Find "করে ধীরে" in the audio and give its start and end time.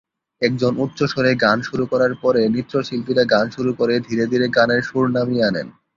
3.73-4.25